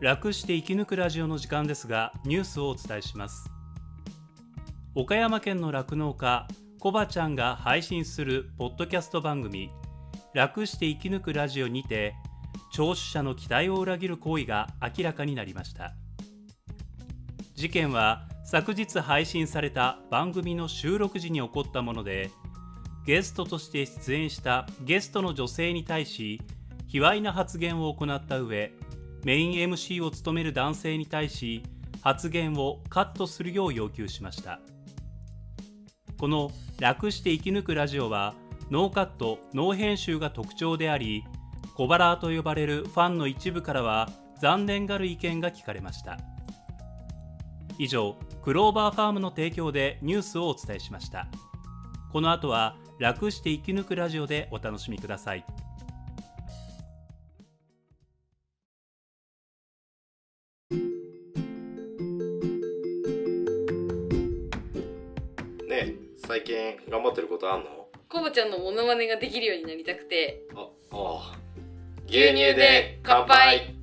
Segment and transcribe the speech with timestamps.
[0.00, 3.50] 楽して生き抜くラジオの時間ですがニュースをお伝えします。
[4.94, 6.46] 岡山県の酪農家
[6.78, 9.70] コバちゃんが配信するポッドキャスト番組
[10.34, 12.14] 楽して生き抜くラジオにて
[12.72, 15.94] 聴取者の期待を裏切る行為が明らかになりました。
[17.56, 22.30] 事件は昨日配信された番組の収録時に起こったもので
[23.04, 26.40] ゲストとして出演したゲストの女性に対し
[26.86, 28.72] 卑猥な発言を行った上
[29.24, 31.62] メイン MC を務める男性に対し
[32.02, 34.60] 発言をカットするよう要求しました。
[36.18, 36.50] この
[36.80, 38.34] 「楽して生き抜くラジオ」は
[38.70, 41.24] ノーカットノー編集が特徴であり
[41.74, 44.10] 小腹と呼ばれるファンの一部からは
[44.40, 46.18] 残念がる意見が聞かれました。
[47.78, 51.28] 以上クローバーファームの提供でニュースをお伝えしました。
[52.12, 55.44] この後は楽して生き抜くラジオでお楽しみください。
[66.48, 67.88] 近頑張ってることあんの？
[68.08, 71.38] コボちゃんのモノマネができるようになりたくてあああ
[72.06, 73.74] 牛乳で乾杯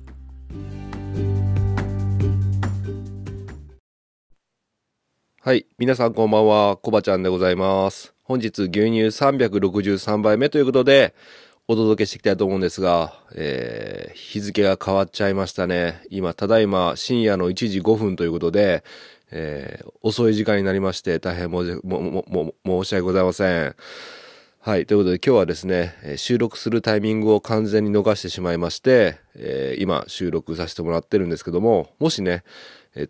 [5.40, 5.64] はい。
[5.78, 6.76] 皆さんこんばんは。
[6.76, 8.16] コバちゃんでございます。
[8.24, 11.14] 本日牛乳363杯目ということで、
[11.68, 16.02] お届けしていきたいと思うんですが、えー、日付が変わっちゃいましたね。
[16.10, 18.82] 今、ただいま深夜の1時5分ということで、
[19.38, 23.76] えー、遅い時間になりまして、大変申し訳ございません。
[24.60, 24.86] はい。
[24.86, 32.44] ということで今日はですね、収録するタイミングを完全に逃してしまいまして、えー今収録させてもらってるんですけども、もしね、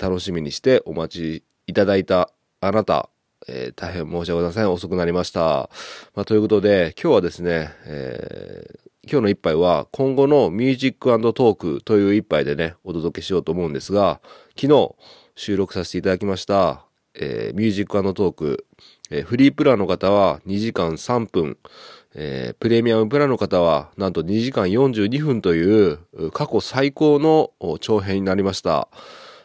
[0.00, 3.08] 楽しみにしてお待ちいただいたあなた、
[3.47, 4.72] えー大変申し訳ございません。
[4.72, 5.70] 遅くなりました。
[6.16, 14.20] まあ、ということで、今日はですね、えー今日の一杯は今後のミュージックトークという一杯でね、お届けしようと思うんですが、
[14.60, 14.97] 昨日
[15.36, 18.66] 収録させていただきました、えーミュージックトーク、
[19.10, 21.58] えーフリープランの方は2時間3分、
[22.14, 25.98] えープレミアムプランの方はなんと2時間42分という
[26.32, 28.88] 過去最高の長編になりました。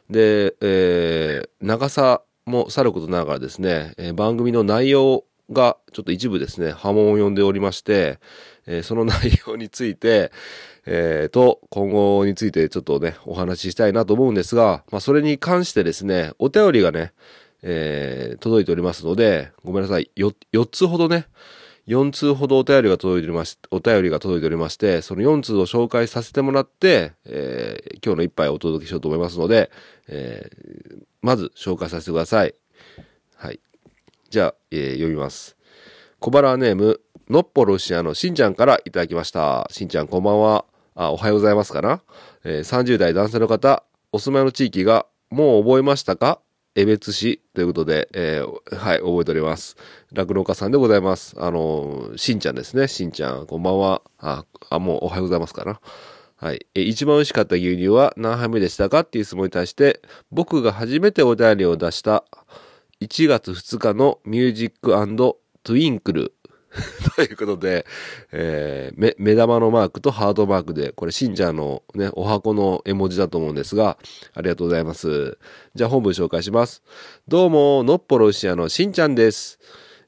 [0.10, 8.20] で、えー長さもさることながらですね、え番組の内容がちょっと一部ですね、波紋を呼んでおりまして、
[8.68, 10.32] えーその内容について、
[10.86, 17.14] えーと、今後についてちょっとね、お話ししたいなと思うんですが、まあ、それに関してですね、お便りがね、
[17.64, 21.28] えー届いておりますので、ごめんなさい、よ、4つほどね、
[21.88, 29.72] 4通ほどお便りが届いておりまし、お便りが届いておりまして、その4通を紹介させてもらって、えー今日の一杯をお届けしようと思いますので、
[30.08, 32.56] えーまず紹介させてください。
[33.36, 33.60] はい。
[34.32, 35.58] じゃあ、えー読みます。
[36.20, 39.68] 小腹ネーム、のっぽロシアのしんちゃんからいただきました。
[39.70, 40.64] しんちゃんこんばんは。
[40.96, 42.02] あ、おはようございますかな。
[42.46, 43.84] えー30代男性の方、
[44.14, 46.40] お住まいの地域がもう覚えましたか？
[46.76, 49.76] 江別市ということで、えーはい、覚えております。
[50.14, 51.36] 酪農家さんでございます。
[51.38, 52.88] あのしんちゃんですね。
[52.88, 54.02] しんちゃん、こんばんは。
[54.18, 55.82] あ、あもうおはようございますかな。
[56.38, 56.66] はい。
[56.74, 59.02] え、一番美味しかった牛乳は何杯目でしたか？
[59.02, 62.24] っていう質問に対して、僕が初めてお便りを出した
[63.02, 64.92] 1月2日のミュージック
[65.64, 66.36] トゥインクル
[67.16, 67.88] ということで、
[68.32, 73.98] えー目、玉のマークとハートマークで、これ、信者のね、お箱の絵文字だと思うんですが、
[74.36, 75.40] ありがとうございます。
[75.74, 76.84] じゃあ本文紹介します。
[77.28, 79.60] どうも、のっぽろしやのしんちゃんです。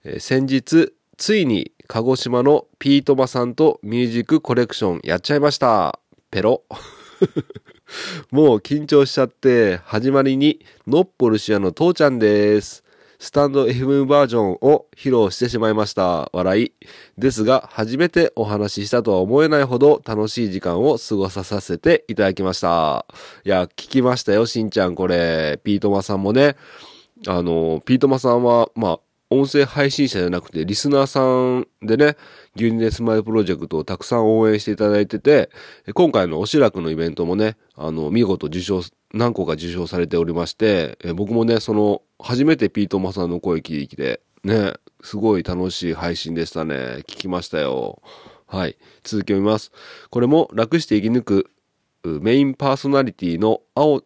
[0.03, 5.99] えー先日、ついに、鹿児島のピートマさんとミュージックコレクションやっちゃいました。
[6.29, 6.63] ペロ。
[8.31, 12.82] もう緊張しちゃって、始まりに、のっぽるしやの父ちゃんです。
[13.23, 16.29] スタンド FM バージョンを披露してしまいました。
[16.33, 16.73] 笑い。
[17.17, 23.05] ですが、初めてお話ししたとは思えないほど楽しい時間を過ごさせていただきました。
[23.45, 25.57] いや、聞きましたよ、しんちゃん、これ。
[25.63, 26.57] ピートマさんもね。
[27.25, 32.17] あの、ピートマさんは、まあ、音声配信者じゃなくて、リスナーさんでね、
[32.57, 35.49] 牛乳でスマイルプロジェクトをたくさん応援していただいてて、
[35.93, 38.81] 今回のおしらくのイベントもね、あの、見事受賞、
[39.13, 44.73] 何個か受賞されておりまして、え僕もね、その、初めてピートマさんの声聞いて、ね、
[45.03, 46.75] すごい楽しい配信でしたね。
[47.01, 48.01] 聞きましたよ。
[48.47, 48.77] はい。
[49.03, 49.71] 続きを見ます。
[50.09, 51.49] これも楽して生き抜く
[52.03, 54.03] メインパーソナリティの青、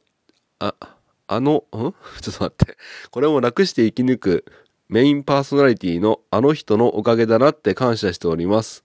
[0.59, 0.73] あ、
[1.27, 1.93] あの、ん？
[2.21, 2.77] ちょっと待って。
[3.09, 4.45] これも楽して生き抜く
[4.89, 8.83] メインパーソナリティのあの人のおかげだなって感謝しております。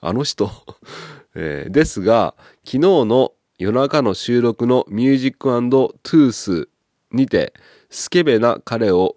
[0.00, 0.50] あの人、
[1.34, 2.34] えーですが、
[2.64, 3.32] 昨日の
[3.64, 6.68] 夜中の収録のミュージックトーク
[7.10, 7.54] にて、
[7.88, 9.16] スケベな彼を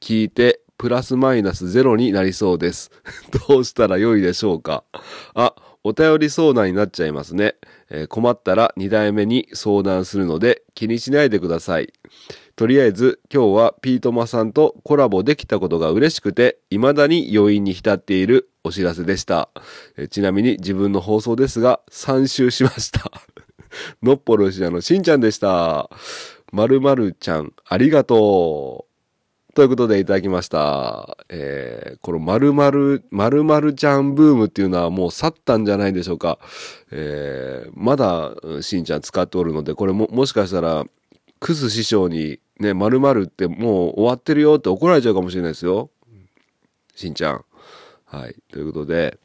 [0.00, 2.92] 聞いて、プラスマイナスゼロになりそうです。
[3.48, 4.84] どうしたらよいでしょうか？
[5.34, 7.56] あ、お便り相談になっちゃいますね。
[7.90, 11.92] えー困ったら2代目に相談するので気にしないでください。
[12.54, 19.48] とりあえず今日はピートマさんとコラボできたことが嬉しくて未だに余韻に浸っているお知らせでした。
[19.96, 23.10] えちなみに自分の放送ですが3周しました。
[24.02, 25.90] のっぽろしあのしんちゃんでした。
[26.52, 28.92] まるまるちゃんありがとう。
[29.54, 31.18] ということでいただきました。
[31.28, 36.38] えー、この〇〇、〇〇ちゃんブームっていうのはもう去ったんじゃないでしょうか。
[36.90, 40.86] えー、まだ、しんちゃん使っておるので、これも、もしかしたら、
[41.38, 45.90] クス師匠に、ね、〇〇ってもう終わってるよって怒られちゃうかもしれないですよ。
[46.94, 47.44] しんちゃん。
[48.06, 48.36] はい。
[48.50, 49.18] ということで、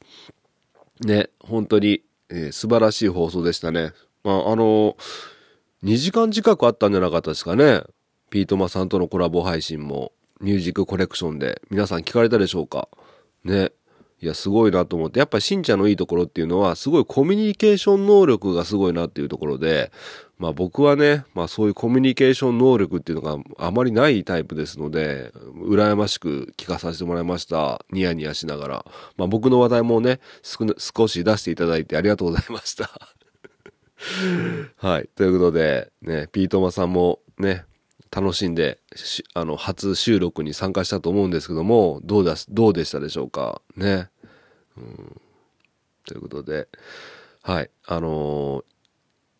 [1.06, 3.94] ね、本当に、えー素晴らしい放送でしたね。
[4.28, 4.98] まあ、あの
[5.86, 7.84] 2時間近くあったんじゃなかったですかね。
[8.30, 12.90] ピートマさんとのコラボ配信も、ミュージックコレクションで、皆さん聞かれたでしょうか？
[13.46, 13.72] ね。
[14.20, 15.20] いや、すごいなと思って。
[15.20, 19.94] やっぱしんちゃんのいいところっていうのは、すごいコミュニケーション能力がすごいなっていうところで、
[20.40, 27.86] まあ僕はね、まあそういうコミュニケーション能力っていうのがあまりないタイプですので、羨ましく聞かさせてもらいました。
[27.94, 28.86] ニヤニヤしながら。
[29.16, 32.90] まあ僕の話題もね、少し出していただいてありがとうございました。
[34.78, 35.10] はい。
[35.16, 37.66] ということで、ね、ピートマさんもね、
[38.12, 38.80] 楽しんで、
[39.34, 43.62] あの、初収録に参加したと思うんですけども、どうだ、どうでしたでしょうか？
[43.76, 44.10] ね。
[44.78, 45.22] うん。
[46.06, 46.68] ということで、
[47.42, 47.70] はい。
[47.86, 48.77] あのー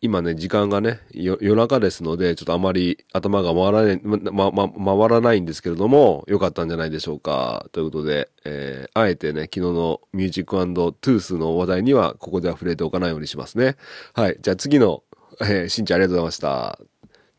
[0.00, 7.66] 今ね、時間がね、夜中ですので、ちょっとあまり頭が回らない、ま、ま、回らないんですけれども、良かったんじゃないでしょうか。
[7.72, 13.76] ということで、えー、あえてね、昨日のミュージックトークの話題には、ここでは触れておかないようにしますね。
[14.14, 14.38] はい。
[14.40, 15.02] じゃあ次の、
[15.40, 16.78] えー、しんちゃんありがとうございました。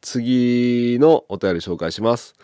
[0.01, 2.35] 次のお便り紹介します。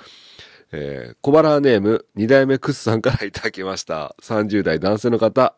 [0.72, 4.16] えー、小腹ネーム、二代目クスさんからいただきました。
[4.22, 5.56] 30代男性の方、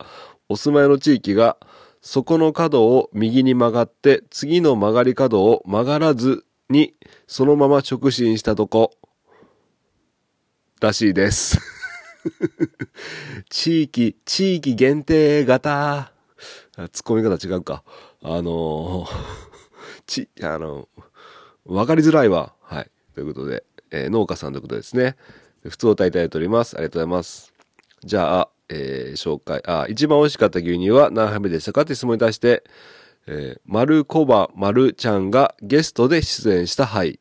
[0.50, 1.58] お住まいの地域が、
[2.02, 6.96] そこの角を右に曲がって、次の曲がり角を曲がらずに、
[7.28, 8.92] そのまま直進したとこ、
[10.80, 11.60] らしいです。
[13.50, 16.12] 地域、地域限定型。
[16.76, 17.84] あツッコミ方違うか。
[18.22, 19.10] あのー
[20.06, 20.88] ち、あの
[21.66, 22.54] わかりづらいわ。
[22.62, 22.92] はい。
[23.16, 25.16] ということで、えー農家さんということですね。
[25.64, 26.76] 普通お歌いただいております。
[26.76, 27.54] ありがとうございます。
[28.04, 32.64] じゃあ、えー紹介、あ、一番美味しかった牛乳は何杯目でしたかって質問に対して、
[33.28, 37.20] えー、丸コバ丸ちゃんがゲストで出演した杯。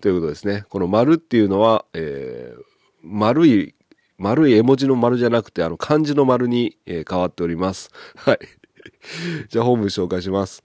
[0.00, 0.64] ということですね。
[0.68, 2.62] この丸っていうのは、えー
[3.02, 3.74] 丸い、
[4.18, 7.90] 丸い絵文字の丸じゃなくて、あの漢字の丸に、えー変わっております。
[8.16, 8.38] はい。
[9.48, 10.62] じゃあ本文紹介します。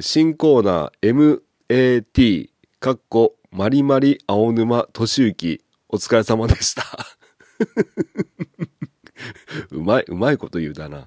[0.00, 6.84] 新コーナー MAT、かっこ、まりまり青沼俊之、お疲れ様でした。
[9.70, 11.06] うまい、うまいこと言うだな。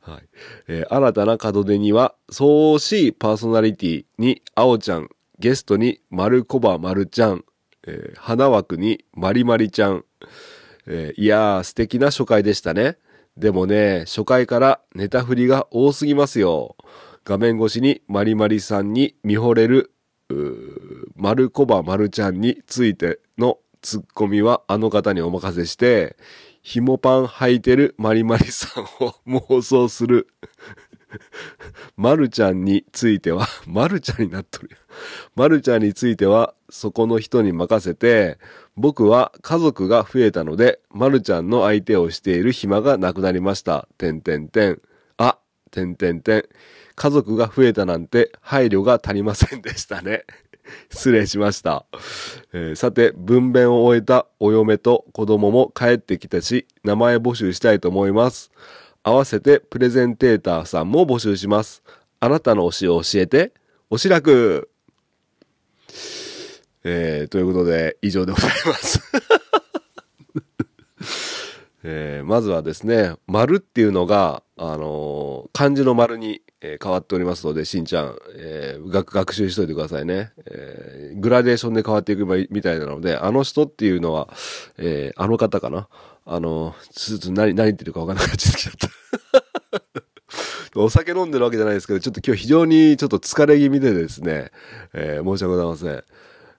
[0.00, 0.22] はい。
[0.68, 5.08] えー新たな門出には、そうしいパーソナリティに、あおちゃん、
[5.38, 7.44] ゲストに、まるこばまるちゃん、
[7.86, 10.04] えー花枠に、まりまりちゃん、
[10.86, 12.98] えーいやー、素敵な初回でしたね。
[13.36, 16.76] でもね、初回からネタ振りが多すぎますよ。
[17.24, 19.90] 画面越しにまりまりさんに見惚れる、
[21.16, 26.16] まるこばまるちゃんについてのツッコミはあの方にお任せして、
[26.64, 30.28] ひもパン履いてるまりまりさんを妄想する。
[31.94, 34.78] まるちゃんについては、まるちゃんになっとるよ。
[35.36, 38.38] まるちゃんについては、そこの人に任せて、
[38.76, 43.86] 僕は家族が増えたので、まるちゃんの相手をしている暇がなくなりました。
[43.98, 44.80] てんてんてん。
[45.18, 45.38] あ、
[45.70, 46.44] てんてんてん。
[46.96, 50.24] 家族が増えたなんて配慮が足りませんでしたね。
[50.90, 51.84] 失礼しました。
[52.52, 58.50] えーさて、分娩を終えたお嫁と子供も帰ってきたし、名前募集したいと思います。
[59.02, 61.82] 合わせてプレゼンテーターさんも募集します。
[62.20, 63.52] あなたの推しを教えて、
[63.90, 64.70] おしらく。
[66.84, 69.00] えーということで、以上でございます。
[71.86, 84.28] えーまずはですね、丸っていうのが、あのー漢字の丸に、えー変わっておりますので、しんちゃん、えー学学習しといてくださいね、えーグラデーションで変わっていくみたいなので、あの人っていうのは、
[84.78, 85.88] えーあの方かな
[86.24, 88.88] あのーちょっと何、何言ってるか分からなくなっちゃった。
[90.80, 94.50] お酒飲んでるわけじゃないですけど、ちょっと今日非常にちょっと疲れ気味でですね、
[94.94, 96.04] えー申し訳ございません。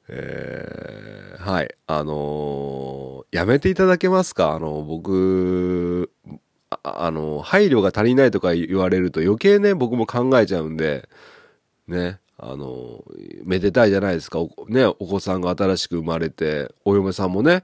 [0.07, 1.75] えーはい。
[1.87, 4.53] あのーやめていただけますか？
[4.53, 6.09] あの、僕、
[6.69, 11.09] ああの、配慮が足りないとか言われると余計ね、僕も考えちゃうんで、
[11.87, 13.03] ね、あの、
[13.43, 14.39] めでたいじゃないですか。
[14.39, 17.63] おね、お子さんが新しく生まれて、お嫁さんもね、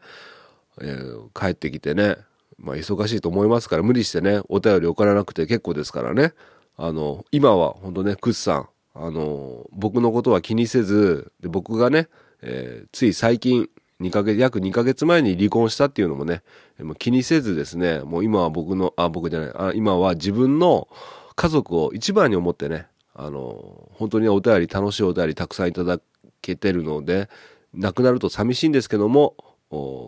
[0.81, 2.17] えー帰ってきてね、
[2.57, 6.33] まあ忙しいと思いますから無理してね、お便り送らなくて結構ですからね。
[6.75, 12.10] あの、今は本当ね、クッさん、あの、僕のことは気にせず、で僕がね、
[12.41, 13.69] えーつい最近、
[14.00, 16.41] 2ヶ月、約2ヶ月前に離婚したっていうのもね、
[16.79, 20.88] もう気にせずですね、もう今は僕の、あ、僕じゃない、あ今は自分の
[21.36, 26.00] 家族を一番に思ってね、あの、本当にお便り、楽しいお便りたくさんいただ
[26.41, 27.29] けてるので、
[27.74, 29.36] 亡くなると寂しいんですけども、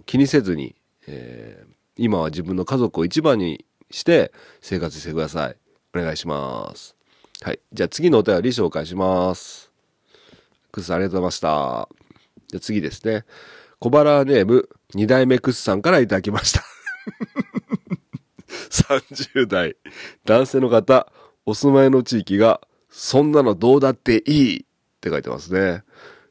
[0.05, 0.75] 気にせずに、
[1.07, 5.57] えー今は自分の家族を一番にして生活してください。
[5.95, 6.95] お願いします。
[7.41, 7.59] はい。
[7.71, 9.71] じゃあ次のお便り紹介します。
[10.71, 12.02] クッさんありがとうございました。
[12.53, 13.25] じゃ次ですね。
[13.79, 16.63] 小腹ネーム、二代目クッさんからいただきました。
[18.69, 19.75] 30代、
[20.23, 21.11] 男性の方、
[21.47, 24.65] お住まいの地域が、そんなのどうだっていいっ
[25.01, 25.83] て書いてますね。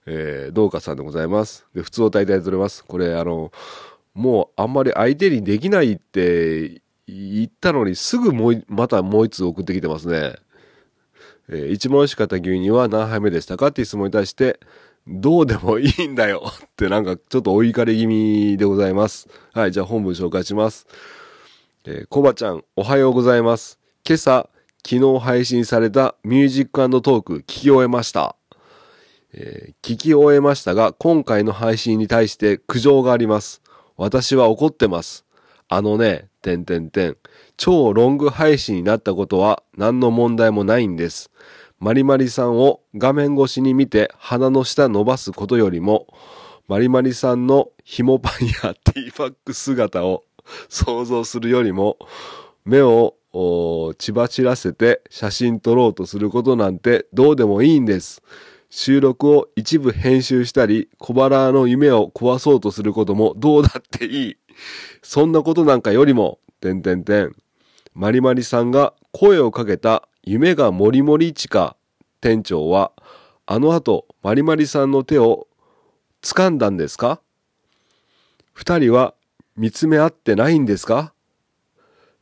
[0.06, 1.66] えー、農家さんでございます。
[1.74, 2.84] で、普通お大体取れます。
[2.84, 3.50] これ、あの、
[4.14, 10.36] もうあんまり相手にできないって言ったのにすぐもう、またもう一通送ってきてますね。
[11.48, 14.60] えー一番美味しかった牛乳は何杯目でしたかって質問に対して、
[15.06, 19.28] どうでもいいんだよ ってなんかちょっとお怒り気味でございます。
[19.52, 20.86] はい、じゃあ本文紹介します。
[21.84, 23.80] えー、コバちゃん、おはようございます。
[24.06, 24.48] 今朝、
[24.86, 28.36] 昨日配信されたミュージックトーク聞き終えました。
[29.32, 33.62] えー聞き終えましたが、今回の配信に対して苦情があります。
[33.96, 35.24] 私は怒ってます。
[35.68, 37.16] あのね、てんてんてん。
[37.56, 41.30] 超ロング配信になったことは何の問題もないんです。
[41.82, 46.06] マリマリさんを画面越しに見て鼻の下伸ばすことよりも、
[46.68, 48.52] マリマリさんの紐パンや
[48.84, 50.22] ティーバッグ姿を
[50.68, 51.98] 想像するよりも、
[52.64, 58.22] 目をお血走らせて写真撮ろうとすることなんてどうでもいいんです。
[58.70, 64.36] 収録を一部編集したり、小腹の夢を壊そうとすることもどうだっていい。
[65.02, 67.32] そんなことなんかよりも、てんてんてん。
[67.92, 71.76] マリマリさんが声をかけた夢がもりもりちか
[72.20, 72.92] 店長は、
[73.46, 75.48] あの後、マリマリさんの手を
[76.22, 77.20] 掴んだんですか？
[78.52, 79.14] 二人は
[79.56, 81.12] 見つめ合ってないんですか？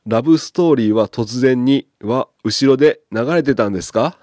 [0.07, 4.17] ラブストーリーは突然には後ろで流れてたんですか？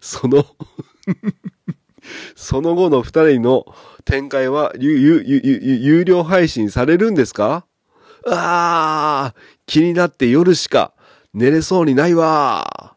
[0.00, 0.46] その
[2.34, 3.66] その後の二人の
[4.06, 7.66] 展開は有有有有有料配信されるんですか？
[8.26, 9.34] ああ、
[9.66, 10.94] 気になって夜しか
[11.34, 12.96] 寝れそうにないわ。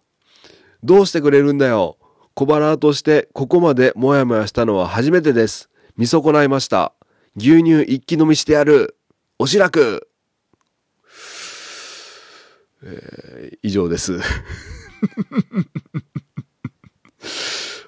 [0.83, 1.97] どうしてくれるんだよ。
[2.33, 5.69] 小腹としてここまでもやもやしたのは初めてです。
[5.97, 6.93] 見損ないました。
[7.35, 8.97] 牛乳一気飲みしてやる。
[9.37, 10.07] おしらく。
[12.83, 14.19] えー以上です。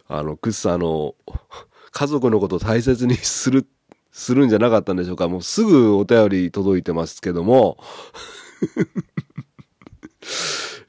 [0.08, 1.16] あの、くっさ、あの、
[1.92, 3.68] 家族のこと大切にする、
[4.12, 5.28] するんじゃなかったんでしょうか。
[5.28, 7.78] もうすぐお便り届いてますけども、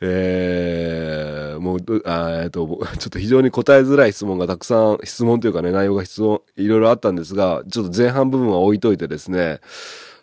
[0.00, 2.66] えー、もう、あえっと、
[2.98, 9.60] ちょっと非常に答えづらい質問がたくさん、質問というかね、内容が質問、いろいろあったんですが、ちょっと前半部分は置いといてですね、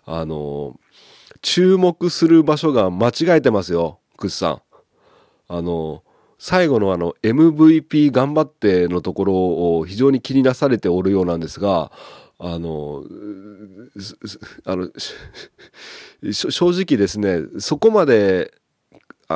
[0.05, 0.79] あの、
[1.41, 4.61] 注目する場所が間違えてますよ、クッさん。
[5.47, 6.03] あの、
[6.37, 9.33] 最後のあの MVP 頑張ってのところ
[9.77, 11.91] を非常に気になされておるようなんですが、
[12.39, 13.03] あの、
[14.65, 14.89] あの、
[16.33, 18.51] 正直ですね、そこまで、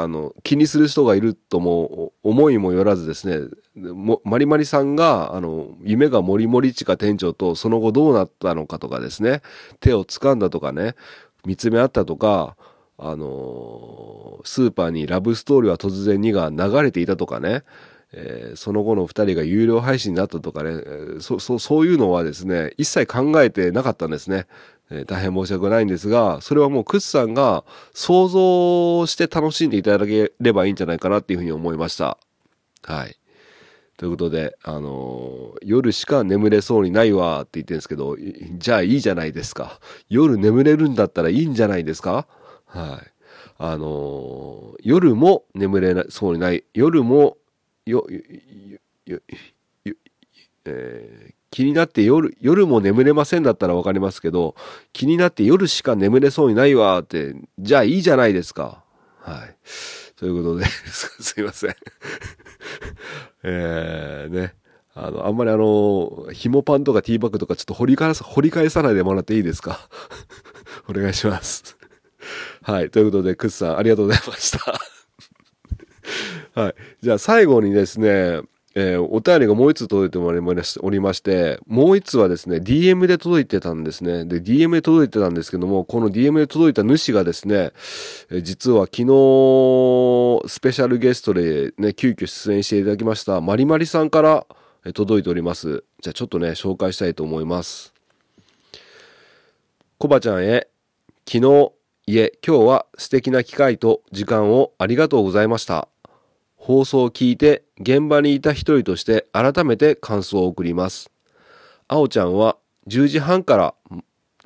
[0.01, 9.41] あの、気にする人がいるとも思いもよらずですね、もマリマリさんが、あの、夢がもりもりちか店長とその後どうなったのかとかですね、
[9.79, 10.95] 手を掴んだとかね、
[11.45, 12.55] 見つめ合ったとか、
[12.97, 17.63] あのスーパーにラブストーリーは突然にが流れていたとかね、
[18.13, 24.47] えーその後の二人が有料配信になったとかね、えーそそそういうのはですね、一切考えてなかったんですね。
[24.91, 27.63] えー大変申し訳ないんですが、それはもうクッさんが
[27.93, 32.17] 想像して楽しんでいただければいいんじゃないかなっていうふうに思いました。
[32.83, 33.17] はい。
[33.97, 38.17] ということで、あのー夜しか眠れそうにないわって言ってるんですけど、
[38.57, 39.79] じゃあいいじゃないですか。
[40.09, 42.27] 夜眠れるんだったらいいんじゃないですか？
[42.65, 43.11] はい。
[43.57, 46.63] あのー夜も眠れなそうにない。
[46.73, 47.37] 夜も、
[47.85, 48.19] よ、よ、
[49.05, 49.21] よ、
[49.85, 49.95] よ
[50.65, 54.55] えー気になって夜、夜も眠れませんだったらわかりますけど、
[54.91, 58.83] 気になって夜しか眠れそうにないわって、じゃあいいじゃないですか。
[59.21, 59.55] はい。
[60.17, 61.75] ということで、 すいません。
[63.43, 64.53] えー、ね。
[64.95, 69.79] あの、あんまりあの、紐パンとかティーバッグとかちょっと掘り返さ、掘り返さないでもらっていいですか？
[70.89, 71.77] お願いします。
[72.63, 72.89] はい。
[72.89, 74.77] ということで、クッさん、ありがとうございました。
[76.61, 76.75] はい。
[77.01, 78.41] じゃあ、最後にですね、
[78.77, 84.25] えーお便りがもう一つ届いておりまして、もう一つはですね、DM で届いてたんですね。
[84.25, 87.71] で、DM で届いてたんですけども、この DM で届いた主がですね、
[88.29, 94.45] えー実は昨日、スペシャルゲストでね、急遽出演していただきました、マリマリさんから
[94.93, 95.85] 届いております。
[96.01, 97.93] じゃあちょっとね、紹介したいと思います。
[99.97, 100.67] コバちゃんへ、
[101.25, 101.71] 昨日、
[102.07, 105.87] いえ、今日は素敵な機会と時間をありがとうございました。
[106.65, 111.11] 放送を聞いて現場にいた一人として改めて感想を送ります。
[111.87, 112.57] あおちゃんは
[112.87, 113.75] 10時半から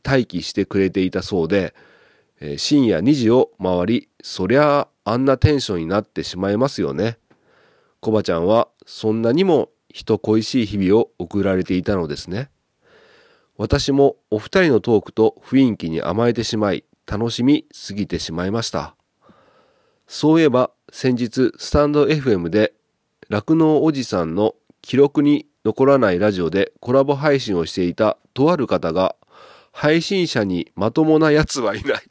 [0.03, 1.73] 待機してくれていたそうで、
[2.41, 7.19] えー深夜2時を回り、そりゃああんなテンションになってしまいますよね。
[8.01, 12.49] コバちゃんはそんなにも人恋しい日々を送られていたのですね。
[13.55, 18.98] 私もお二人のトークと雰囲気に甘えてしまい、楽しみすぎてしまいました。
[20.11, 22.73] そういえば先日スタンド FM で
[23.29, 29.15] 酪農おじさんの記録に残らないラジオでコラボ配信をしていたとある方が
[29.71, 32.01] 配信者にまともなやつはいない。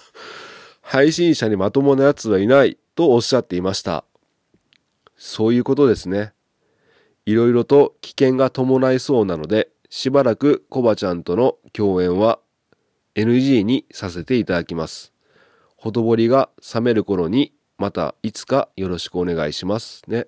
[0.82, 4.04] 配信者にまともなやつはいないとおっしゃっていました。
[5.16, 6.34] そういうことですね。
[7.24, 12.38] いろいろと危険が伴いそうなのでしばらくコバちゃんとの共演は
[13.14, 15.09] NG にさせていただきます。
[15.80, 20.26] ほとぼりが冷める頃にまたいつかよろしくお願いしますね。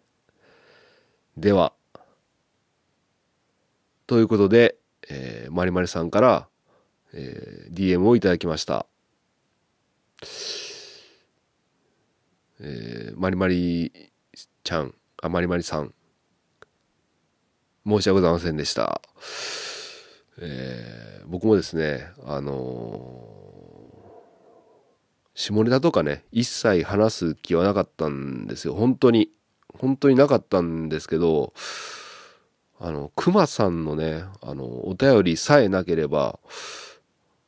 [1.37, 1.75] では。
[4.07, 4.77] ということで、
[5.11, 6.49] えー、まりまりさんから、
[7.13, 8.87] えー DM をいただきました。
[12.61, 13.93] えー、まりまり
[14.65, 15.93] ちゃん、あ、まりまりさん。
[17.87, 19.03] 申し訳ございませんでした。
[20.39, 23.32] えー僕もですね、あのー
[25.35, 28.75] 下ネタとかね一切話す気はなかったんですよ。
[28.75, 29.31] 本当に。
[29.79, 31.53] 本当になかったんですけど
[32.79, 36.39] あのクマさんのねあのお便りさえなければ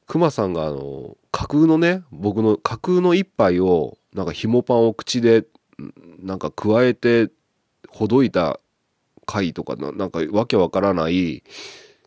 [0.07, 5.45] クマさんがあの架空のね僕の架空の一杯をなんか紐パンを口で
[6.19, 7.31] なんか加えて
[7.89, 8.61] ほどいた
[9.27, 11.43] 回とかななんかわけわからない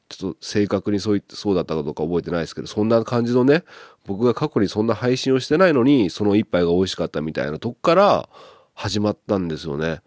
[0.09, 3.63] ちょっと正確にそういそうだったかどうか覚えてないですけどそんな感じのね
[4.05, 8.29] 僕が過去にそんな配信をしてないのにその一杯が美味しかったみたいなとこから
[8.73, 10.01] 始まったんですよね。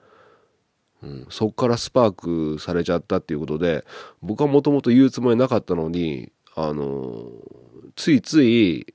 [1.02, 3.84] うん、そこからスパークされちゃったっていうことで
[4.22, 7.24] 僕はもともと言うつもりなかったのにあの
[7.96, 8.94] ついつい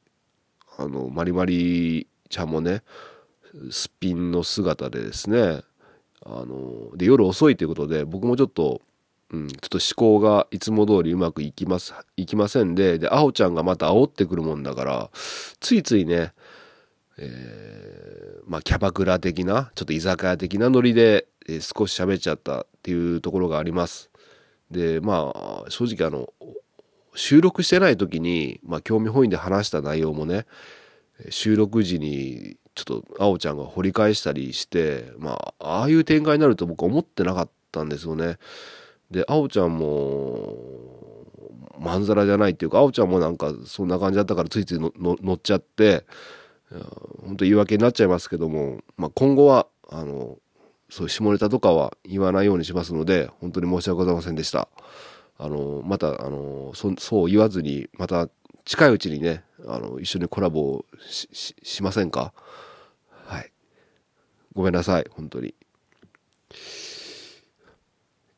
[0.78, 2.84] あのマリマリちゃんもね
[3.72, 5.62] すっぴんの姿でですね
[6.26, 8.82] あので夜遅いということで僕もちょっと
[9.36, 15.10] うん、ちょっと思考がいつも通りうまくいきます、いきませんで、で、あおちゃんがまた煽ってくるもんだから、
[15.60, 16.34] ついついね、
[17.18, 24.10] えーまあ、キャバクラ的な、ちょっと居酒屋的なノリで、えー少し喋っちゃったっていうところがあります。
[24.72, 26.34] で、まあ、正直あの、
[27.14, 30.46] 収録してない時に、まあ、興味本位で話した内容もね、
[31.30, 38.38] 収録時にちょっとあおちゃんが掘り返したりして、まあ、ああいう展開になると僕は思ってなかったんですよね。
[39.12, 40.56] で、あおちゃんも、
[41.80, 46.06] まんざらじゃないっていうか、あおちゃんもなんかそんな感じだったからついつい乗っちゃって、
[47.26, 50.38] 本当言い訳になっちゃいますけども、まあ、今後は、あの、
[50.90, 54.68] そういう下ネタとかは言わないようにしますので、本当に申し訳ございませんでした。
[55.38, 58.30] あの、また、あの、そう言わずに、また
[58.66, 62.34] 近いうちにね、あの、一緒にコラボをしししませんか？
[63.26, 63.52] はい。
[64.54, 65.54] ごめんなさい、本当に。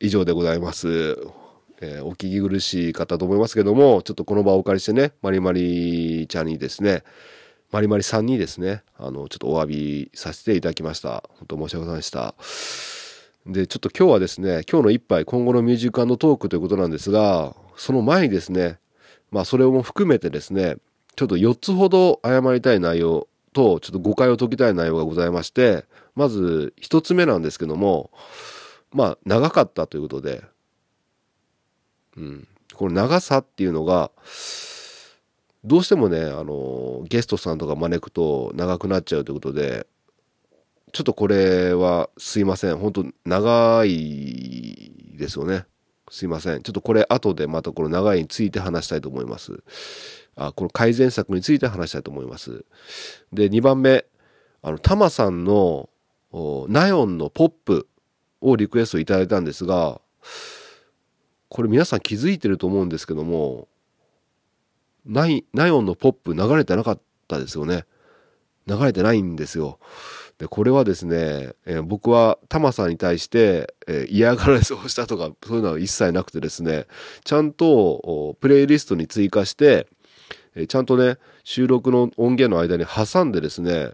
[0.00, 1.18] 以上でございます。
[1.80, 7.04] えーお聞き苦しい方と思いますけども、ちょっとこの場をお借りしてね、マリマリちゃんにですね、
[7.70, 11.22] マリマリさんにですね、あの、ちょっとお詫びさせていただきました。
[11.38, 12.34] 本当申し訳ございました。
[13.46, 18.78] で、ちょっと今日はですね、今日の一杯、今後のミュージックトークということなんですが、その前にですね、
[19.30, 20.76] まあそれも含めてですね、
[21.14, 25.84] ちょっと4つほど謝りたい内容と、ちょっと誤解を解きたい内容がございまして、
[26.16, 28.10] まず1つ目なんですけども、
[28.92, 30.42] まあ長かったということで、
[32.16, 34.10] うん、この長さっていうのが
[35.64, 39.86] どうしてもねあのゲストさんとか招くと長くなっちゃうということで
[40.92, 42.78] ちょっとこれはすいません。
[42.78, 45.66] 本当長いですよね。
[46.10, 46.62] すいません。
[46.62, 49.62] ちょっとこれ後でまたこの長いについて話したいと思います。
[50.36, 52.64] あこの改善策について話したいと思います。
[53.32, 54.06] で2番目。
[54.62, 55.88] あのタマさんの
[56.68, 57.88] ナヨンのポップ。
[58.40, 60.00] をリクエストいただいたんですが
[61.48, 63.68] これ皆さん気づいてると思うんですけども
[65.06, 67.84] ナイナヨンのポップ流れてなかったですよね。
[68.66, 69.78] 流れてないんですよ。
[70.36, 76.86] でこれはですね、えー僕はタマさんに対して、えー嫌がらせをしたとかそういうのは一切なくてですね
[77.24, 79.88] ちゃんとプレイリストに追加して、
[80.54, 83.92] えーちゃんとね収録の音源の間に挟んでですね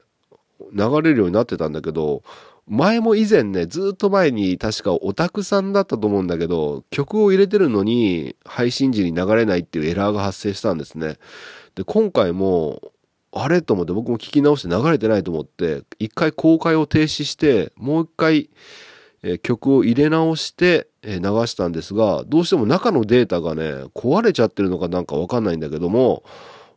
[0.72, 2.22] 流れるようになってたんだけど
[2.66, 11.16] 前も以前ねずっと前に確かオタクさんだったと思うんだけど曲を入れてるのに配信時に流れないっていうエラーが発生したんですね。
[11.74, 12.80] で今回も
[13.32, 18.48] あれと思って僕も聞き直して流れてないと思って一回公開を停止してもう一回、
[19.24, 26.22] え曲を入れ直して、え流したんですがどうしても中のデータがね壊れちゃってるのかなんかわかんないんだけども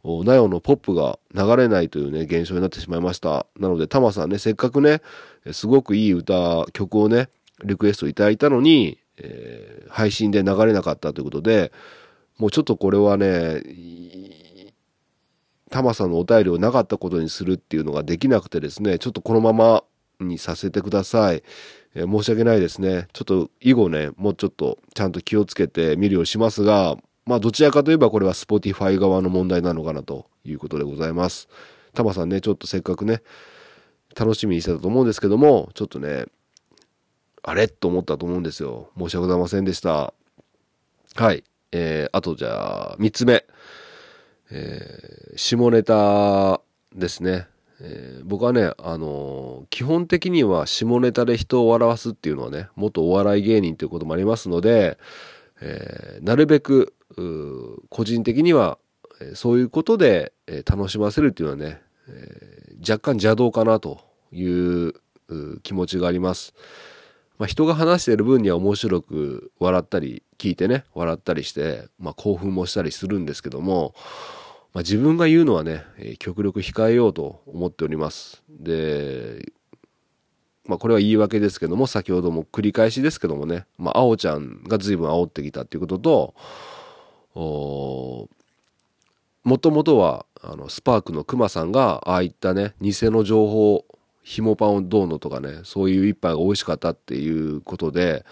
[0.03, 3.45] おナヨのポップが流れないというね現象になってしまいました。
[3.59, 5.01] なのでタマさんねせっかくね
[5.51, 7.29] すごくいい歌曲をね
[7.63, 11.71] リクエストいただいたのに、えー配信で流れなかったということで
[12.37, 13.63] もうちょっとこれはね
[15.69, 19.83] タマさんのお便りをなかったことにするっていうのができなくてですねちょっとこのまま
[20.19, 21.43] にさせてください、
[21.93, 23.07] え申し訳ないですね。
[23.13, 31.47] ちょっと以後ねもうちょっとちゃんと気をつけて見るようにしますがまあどちらかといえばこれは Spotify 側の問題なのかなということでございます。
[31.93, 33.21] タマさんねちょっとせっかくね
[34.15, 36.25] 楽しみにしてたと思うんですけどもちょっとね
[37.43, 37.67] あれ？
[37.67, 38.89] と思ったと思うんですよ。
[38.97, 40.13] 申し訳ございませんでした。
[41.15, 41.43] はい。
[41.71, 43.45] えー、あとじゃあ3つ目。
[44.49, 46.61] えー下ネタ
[46.95, 47.47] ですね、
[47.81, 54.97] えー僕はね、あのー基本的には下ネタで人を笑わすっていうのはね元お笑い芸人ということもありますので、
[55.61, 56.93] えーなるべく
[57.89, 58.77] 個人的には、
[59.33, 60.33] そういうことで、
[60.65, 61.81] 楽しませるっていうのはね、
[62.79, 63.99] 若干邪道かなと
[64.31, 64.93] いう
[65.63, 66.53] 気持ちがあります。
[67.37, 73.93] まあ、人が話している分には面白く笑ったり聞いてね笑ったりして、まあ、興奮もしたりするんですけども、
[74.73, 75.83] まあ、自分が言うのはね、
[76.17, 78.41] 極力控えようと思っております。
[78.49, 79.51] で、
[80.65, 86.35] まあ、これは言い訳ですけども先ほども繰り返しですけどもね、まあ、青ちゃんが随分煽ってきたっていうことと
[87.37, 88.27] も
[89.59, 93.85] ともとはあのスパークのクマさんがああいったね偽の情報
[94.23, 98.25] ひもパンをどうのとかねそういう一杯が美味しかったっていうことで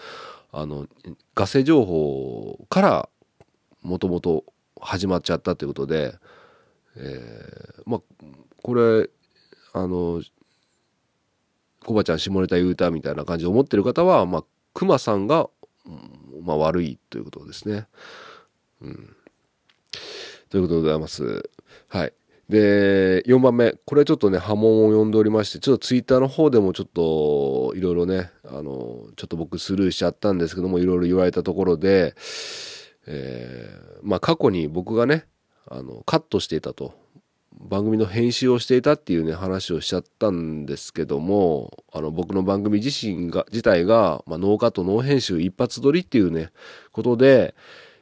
[0.52, 0.86] あの
[1.34, 3.08] ガセ情報から
[3.82, 4.44] もともと
[4.80, 6.14] 始まっちゃったということで、
[6.96, 8.00] えーまあ
[8.62, 9.08] これ
[9.72, 10.20] あの
[11.84, 15.48] コバちゃん下ネタ言うたみたいな感じで思ってる方はまあクマさんが、
[16.42, 17.86] まあ、悪いということですね。
[18.82, 19.16] うん、
[20.50, 21.48] ということでございます。
[21.88, 22.12] はい。
[22.48, 23.72] で、4番目。
[23.84, 32.14] これちょっとね、波紋を呼んでおりまして、ちょっとツイッターの方でもちょっと、いろいろね、あの、ちょっと僕スルーしちゃったんですけども、いろいろ言われたところで、
[33.06, 35.26] えーまあ過去に僕がね、
[35.68, 36.94] あの、カットしていたと。
[37.58, 46.50] 番組の編集をしていたっていうね話をしちゃったんですけどもあの僕の番組自身が自体が、まあ、ノーカットノー編集一発撮りっていうね
[46.92, 47.54] ことで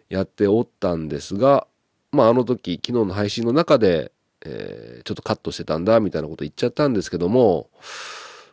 [0.09, 1.67] やっておったんですが
[2.13, 4.13] まああの時昨日の配信の中で、
[4.45, 7.69] えーちょっとカットしてたんだみたいなこと言っちゃったんですけども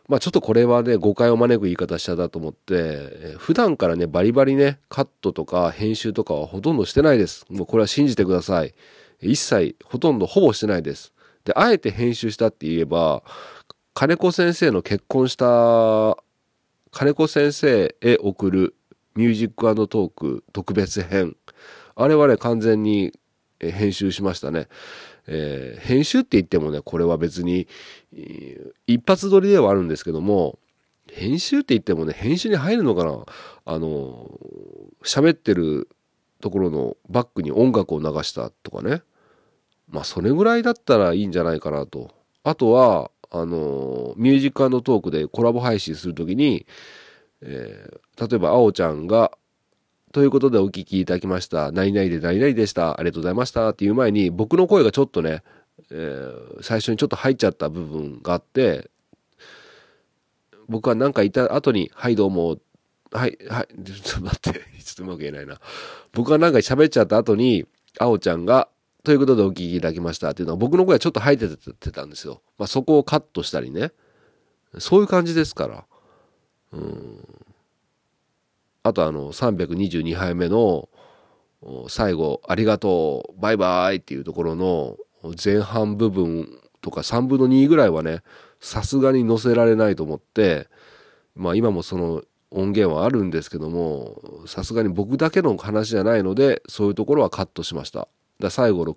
[0.08, 7.46] まあちょっとこれはね誤解を招く言い方しちゃったと思って、えー普段からねバリバリねカットとか編集とかはほとんどしてないです。
[7.48, 8.74] もうこれは信じてください。
[9.20, 11.12] 一切ほとんどほぼしてないです。
[11.44, 13.22] であえて編集したって言えば
[13.94, 16.16] 金子先生の結婚した
[16.90, 18.74] 金子先生へ送る
[19.14, 21.36] ミュージックトーク特別編。
[21.94, 23.12] あれはね完全に
[23.60, 24.68] 編集しましたね、
[25.26, 27.68] えー編集って言ってもねこれは別に
[28.86, 30.58] 一発撮りではあるんですけども
[31.12, 33.24] 編集って言ってもね編集に入るのかな。
[33.64, 34.30] あの
[35.04, 35.88] 喋ってる
[36.40, 39.02] ところのバックに音楽を流したとかね。
[39.88, 42.10] まあそれぐらいだったらいいんじゃないかなと。
[42.42, 46.66] あとはあのミュージックトークでコラボ配信するときに、
[47.42, 49.32] えー例えばあおちゃんが
[50.12, 51.72] ということでお聞きいただきました。
[51.72, 53.00] 何々で何々でした。
[53.00, 53.70] ありがとうございました。
[53.70, 55.42] っていう前に僕の声がちょっとね、
[55.90, 58.90] えー最初にちょっと入っちゃった部分があって、
[60.68, 62.58] 僕は何か言った後に、はいどうも、
[63.10, 65.58] はい、はい、ちょっと待って、 ちょっとうまく言えないな。
[66.12, 67.64] 僕が何か喋っちゃった後に、
[67.98, 68.68] あおちゃんが、
[69.04, 72.42] ということでお聞きいただきましたっていうのは僕の声がちょっと入っててたんですよ。
[72.58, 73.92] まあそこをカットしたりね。
[74.78, 75.86] そういう感じですから。
[78.82, 80.88] あとあの322杯目の
[81.88, 84.96] 最後「ありがとうバイバイ」っていうところの
[85.42, 86.48] 前半部分
[86.80, 88.22] とか3分の2ぐらいはね
[88.60, 90.68] さすがに載せられないと思って
[91.36, 98.08] まあ今もその音源はあるんですけどもさすがに僕だけの話じゃないのでそういうところはカットしました
[98.40, 98.96] だ最後の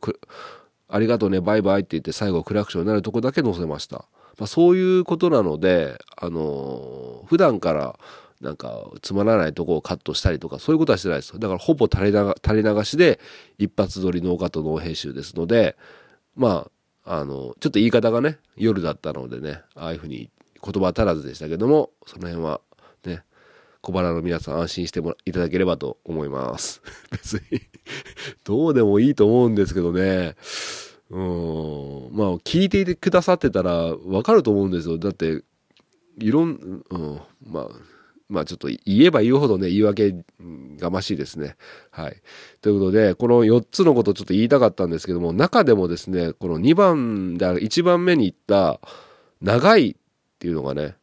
[0.88, 4.06] ありがとうね、バイバイって言って最後クラクションになるとこだけ載せました。
[4.38, 8.00] まあ、そういうことなので、あのー普段から
[8.42, 11.38] なんかつまらないとこをカットしたりとかそういうことはしてないです。
[11.40, 13.20] だからほぼ垂れ流しで
[13.58, 15.76] 一発撮りノーカットノー編集ですので、
[16.36, 16.68] ま
[17.04, 20.30] あ、あの、ちょっと言い方がね、夜だったのでね、ああいうふうに
[20.62, 22.62] 言葉足らずでしたけども、その辺は
[23.06, 23.24] ね、
[23.82, 26.82] 小腹の皆さん安心してもらいただければと思います。
[27.12, 27.62] 別に、
[28.44, 30.36] どうでもいいと思うんですけどね。
[31.10, 34.98] うん、まあ、聞いていてくださってたらわかると思うんですよ。
[34.98, 35.44] だって、
[36.20, 37.70] いろん、うん、まあ、
[38.28, 40.16] まあちょっと言えば言うほどね、言い訳
[40.80, 41.56] がましいですね。
[41.92, 42.22] はい。
[42.62, 48.80] ということで、この4つのことをちょっと言いたかったんですけども、中でもですね、この2番で、1番目に言った、
[49.42, 49.96] 長いっ
[50.40, 50.96] ていうのがね、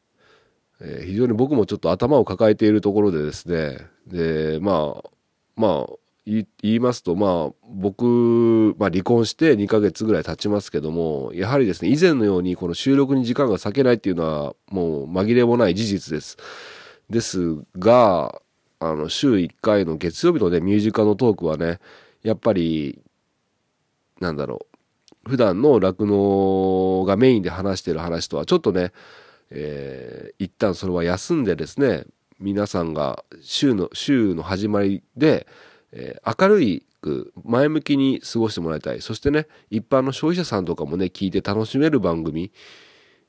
[0.80, 5.10] えー非常に僕もちょっと頭を抱えているところでですね、で、まあ、
[5.54, 16.36] まあ、言いますと、まあ、僕、まあ離婚して2ヶ月ぐらい経ちますけども、やはりですね、以前のようにこの収録に時間が割けないっていうのは、もう紛れもない事実です。
[17.10, 18.40] ですが、
[18.78, 21.80] あの、週1回の月曜日のね、ミュージカルのトークはね、
[22.22, 23.00] やっぱり、
[24.20, 24.66] なんだろ
[25.26, 28.92] う、普段の酪農がメインで話してる話とはちょっとね、
[29.50, 32.04] えー一旦それは休んでですね、
[32.40, 35.46] 皆さんが週の、週の始まりで、
[35.92, 36.86] えー明るい
[37.44, 39.02] 前向きに過ごしてもらいたい。
[39.02, 42.52] そしてね、一般の消費者さんとかもね、聞いて楽しめる番組。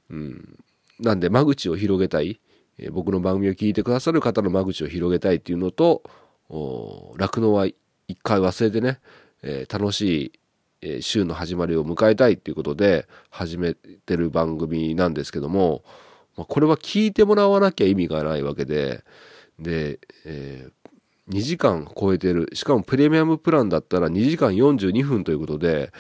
[0.10, 0.60] うん。
[1.00, 2.40] なんで、間口を広げたい。
[2.78, 6.04] えー僕の番組を聞いてくださる方の間口を広げたいっていうのと、
[7.18, 7.76] 酪農は一
[8.22, 9.00] 回忘れてね、
[9.42, 10.34] えー楽し
[10.82, 15.84] い、週の始まりを迎えたいっていうことで始めてる番組なんですけども、
[16.36, 19.04] まあ、これは聞いてもらわなきゃ意味がないわけで、
[19.60, 20.72] で、えー
[21.30, 22.50] 2時間超えてる。
[22.54, 25.92] しかもプレミアムプランだったら2時間42分ということで、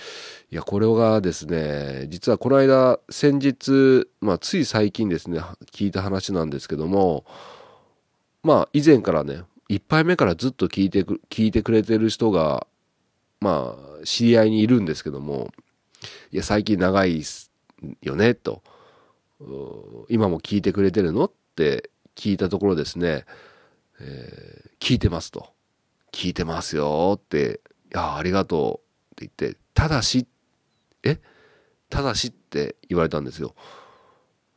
[0.51, 5.39] いや、これがですね、実はこの間、先日、まあ、つい最近ですね、
[5.71, 7.25] 聞いた話なんですけども、
[8.43, 12.67] まあ、以前からね、1杯目からずっと聞いてく、聞いてくれてる人が、
[13.39, 15.51] まあ、知り合いにいるんですけども、
[16.31, 17.23] いや、最近長い
[18.01, 18.62] よね、と。
[20.09, 21.25] 今も聞いてくれてるの？
[21.25, 23.25] って聞いたところですね、
[24.03, 25.53] えー聞いてますと。
[26.11, 27.61] 聞いてますよって、
[27.93, 28.81] いや、ありがと
[29.17, 30.27] うって言って、ただし、
[31.03, 31.19] え？
[31.89, 33.55] ただしって言われたんですよ。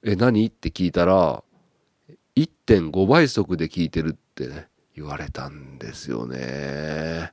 [0.02, 0.44] え、何？
[0.44, 1.44] って聞いたら、
[2.34, 7.30] 1.5倍速で聞いてるってね、言われたんですよね。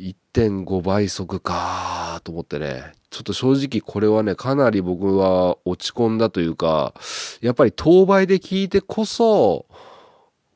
[0.00, 6.94] 1.5倍速かと思ってね、ちょっと正直これはね、かなり僕は落ち込んだというか、
[7.42, 9.66] やっぱり当倍で聞いてこそ、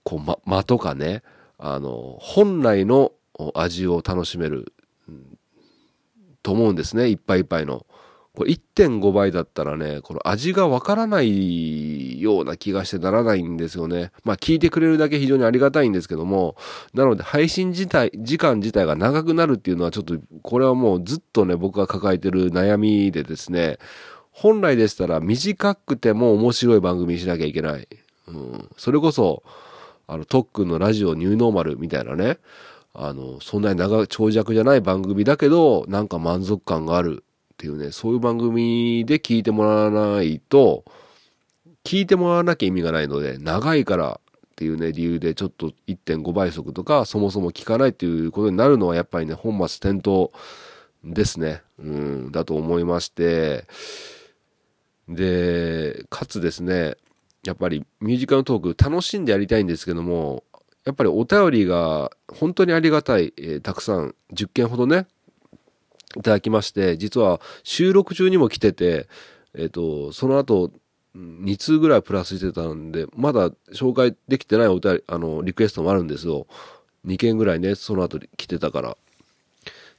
[0.09, 1.23] こう、ま、間とかね、
[1.59, 3.13] あの、本来の
[3.55, 4.73] 味を楽しめる、
[6.43, 7.85] と思うんですね、いっぱいいっぱいの。
[8.35, 14.13] これ1.5倍だったらね、この味がわからないような気がしてならないんですよね。
[14.25, 16.57] まあ聞いてくれるだけ非常にありがたいんですけども、
[16.95, 23.79] なので配信自体、時間自体が長くなるっていうのはちょっと、これはもうずっとね、僕が抱えてる悩みでですね、
[24.31, 27.89] 本来でしたら短くても面白い番組にしなきゃいけない。
[28.29, 29.43] うん、それこそ、
[30.09, 32.39] あの、特訓のラジオニューノーマルみたいなね、
[32.95, 40.85] あの、そんなに長、長尺じゃない番組だけど、なんか満足感があるっていうね、そういう番組で聞いてもらわないと、
[41.85, 50.31] 聞いてもらわなきゃ意味がないので、長いからっていうね、理由でちょっと1.5倍速とか、そもそも聞かないっていうことになるのは、やっぱりね、本末転倒
[51.05, 51.63] ですね。
[51.79, 53.67] うん、だと思いまして、
[55.09, 56.97] で、かつですね、
[57.49, 60.45] やっぱりミュージカルトーク楽しんでやりたいんですけども、
[60.85, 65.07] やっぱりお便りが本当にありがたい、えーたくさん10件ほどね、
[66.15, 69.09] いただきまして、実は収録中にも来てて、
[69.55, 70.73] えっ、と、その後、
[71.17, 76.47] 2通ぐらいプラスしてたんで、まだ紹介できてないお便り、あの、リクエストもあるんですよ。
[77.07, 78.97] 2件ぐらいね、その後来てたから。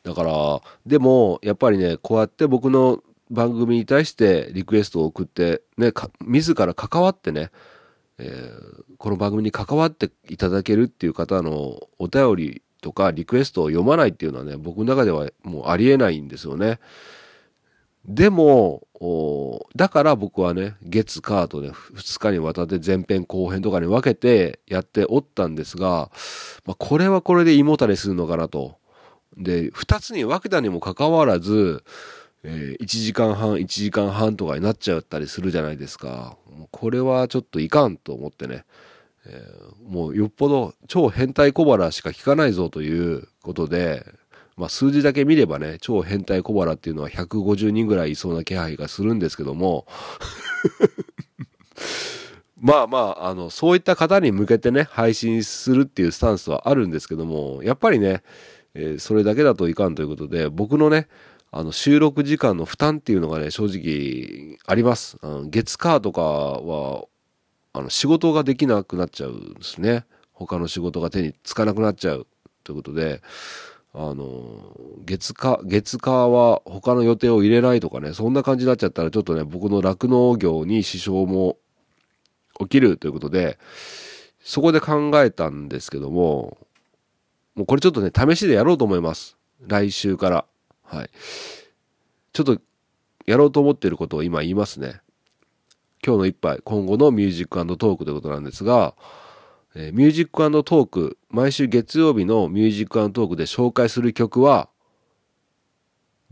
[0.03, 7.51] だから、でも、やっぱりね、こうやって僕の番組に対してリクエストを送って、ね、か自ら関わってね、
[8.17, 16.79] えーこの番組に関わっていただけるっていう方のお便りとかリクエストを読まないっていうのはね、僕の中ではもうありえないんですよね。
[18.05, 18.87] でも、
[19.75, 26.11] だから僕はね、月、火とね、2日にわたって前編後編とかに分けてやっておったんですが、
[26.65, 28.77] まあ、これはこれで胃もたれするのかなと。
[29.37, 31.83] で、2つに分けたにもかかわらず、
[32.43, 36.38] えー1時間半、1時間半とかになっちゃったりするじゃないですか。
[36.71, 38.65] これはちょっといかんと思ってね。
[39.25, 44.06] えーもうよっぽど超変態小腹しか聞かないぞということで、
[44.56, 49.88] まあ数字だけ見ればね、超変態小腹っていうのは150人ぐらいいそうな気配がするんですけども、
[52.62, 58.21] まあまあ、あの、そういった方に向けてね、配信するっていうスタンスはあるんですけども、やっぱりね、
[58.73, 61.08] えーそれだけだといかんということで、僕のね、
[61.51, 65.17] あの、収録時間の負担っていうのがね、正直あります。
[65.21, 67.05] あの月火とかは、
[67.73, 70.05] あの、仕事ができなくなっちゃうんですね。
[70.33, 72.27] 他の仕事が手につかなくなっちゃう
[72.63, 73.21] ということで、
[73.93, 81.57] あの、月火、月火は他の予定を入れないとかね、そんな感じになっちゃったら、ちょっとね、僕の酪農業に支障も
[82.59, 83.57] 起きるということで、
[84.43, 86.57] そこで考えたんですけども、
[87.55, 89.38] もうこれちょっとね、試しでやろうと思います。
[89.67, 90.45] 来週から。
[90.89, 91.10] はい。
[92.34, 92.60] ちょっと、
[93.25, 95.02] やろうと思っていることを今言いますね。
[96.06, 98.95] 今日の一杯、今後のミュージックトークということなんですが、
[99.75, 104.69] えーミュージックトーク、毎週月曜日のミュージックトークで紹介する曲は、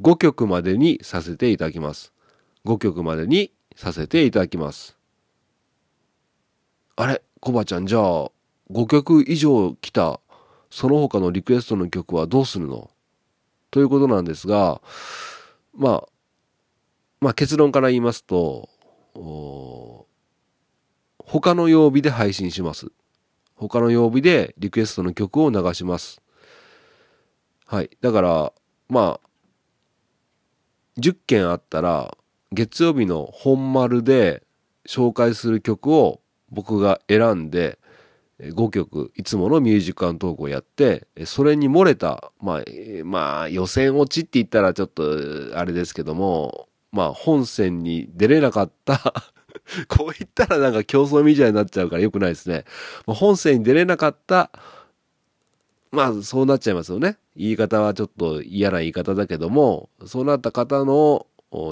[0.01, 2.13] 5曲までにさせていただきます。
[2.65, 4.97] 5曲までにさせていただきます。
[6.95, 8.31] あれコバちゃん、じゃあ、
[8.71, 10.19] 5曲以上来た、
[10.71, 12.89] その他のリクエストの曲はどうするの？
[13.71, 14.81] ということなんですが、
[15.75, 16.03] まあ、
[17.19, 18.69] まあ結論から言いますと、
[21.19, 22.87] 他の曜日で配信します。
[23.55, 26.21] 他の曜日でリクエストの曲を流します。
[27.65, 27.89] はい。
[28.01, 28.53] だから、
[28.87, 29.27] まあ、
[30.99, 32.17] 10件あったら、
[32.51, 34.43] 月曜日の本丸で
[34.87, 37.77] 紹介する曲を僕が選んで、
[38.39, 42.63] 5曲、いつものミュージックトークをやって、それに漏れた、まあ、
[43.03, 45.03] まあ、予選落ちって言ったらちょっと、
[45.55, 49.13] あれですけども、まあ、本戦に出れなかった、
[49.89, 52.65] こう言ったらなんか競争みたいになっちゃうから良くないですね。
[53.07, 54.51] ま本戦に出れなかった、
[55.91, 57.17] まあ、そうなっちゃいますよね。
[57.35, 61.25] 言い方はちょっと嫌な言い方だけども、そうなった方の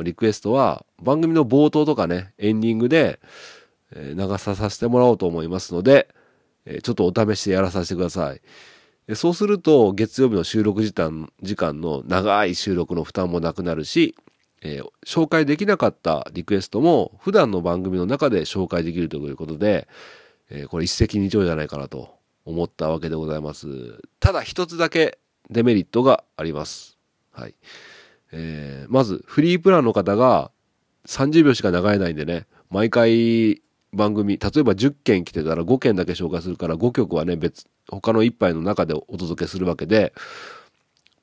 [0.04, 3.20] リクエストは、番組の冒頭とかね、エンディングで、
[3.96, 6.08] 流させてもらおうと思いますので、
[6.66, 8.42] えちょっとお試しでやらさせてください。
[9.16, 14.16] そうすると、月曜日の収録時間時間の長い収録の負担もなくなるし、
[14.62, 19.88] えー紹介できなかったリクエストも普段の番組の中で紹介できるということで、
[20.50, 24.02] えーこれ一石二鳥じゃないかなと思ったわけでございます。
[24.20, 25.20] ただ一つだけ
[25.52, 26.98] デメリットがあります。
[27.32, 27.54] はい。
[28.32, 30.50] えーまず、フリープランの方が
[31.08, 33.62] 30秒しか流れないんでね、毎回
[33.96, 40.14] 番組、例えば10件来てたら5件だけ紹介するから5曲はね、別、他の一杯の中でお届けするわけで、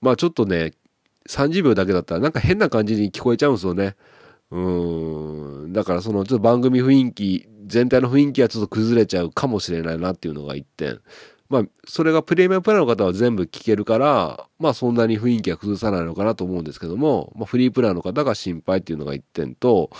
[0.01, 0.73] まあちょっとね、
[1.29, 3.95] 30秒だけだったらなんか変な感じに聞こえちゃうんですよね。
[4.51, 5.73] うん。
[5.73, 11.01] だからそのちょっと番組雰囲気、全体の雰囲気はちょっと崩れちゃうかもしれないなっていうのが1点。
[11.53, 19.91] まあ、それがプレミアムプランの方は全部聞けるから、まあそんなに雰囲気は崩さないのかなと思うんですけども、まあフリープランの方が心配っていうのが一点と、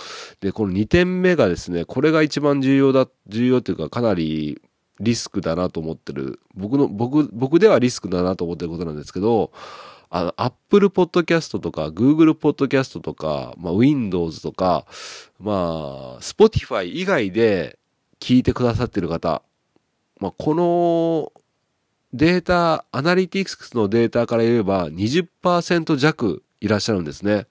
[0.41, 4.63] で、この2点目がですね、これが一番重要だ、重要っていうかかなり
[4.99, 6.39] リスクだなと思ってる。
[6.55, 9.51] 僕の、僕、僕ではリスクだなと思ってることなんですけど、
[10.09, 14.87] あの、Apple Podcast とか Google Podcast とか、まあ Windows とか、
[15.39, 17.77] まあ Spotify 以外で
[18.19, 19.43] 聞いてくださってる方、
[20.19, 21.42] まあこの
[22.13, 27.47] データ、アナリティクスのデータから言えば20%弱いらっしゃるんですね。